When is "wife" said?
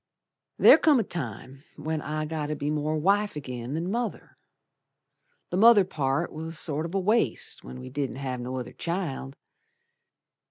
2.97-3.37